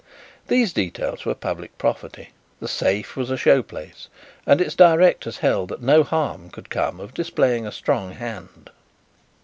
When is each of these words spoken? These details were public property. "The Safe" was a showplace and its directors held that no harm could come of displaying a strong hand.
These 0.47 0.73
details 0.73 1.25
were 1.25 1.35
public 1.35 1.77
property. 1.77 2.29
"The 2.59 2.67
Safe" 2.67 3.15
was 3.15 3.29
a 3.29 3.35
showplace 3.37 4.07
and 4.47 4.59
its 4.59 4.73
directors 4.73 5.37
held 5.37 5.69
that 5.69 5.83
no 5.83 6.01
harm 6.01 6.49
could 6.49 6.71
come 6.71 6.99
of 6.99 7.13
displaying 7.13 7.67
a 7.67 7.71
strong 7.71 8.13
hand. 8.13 8.71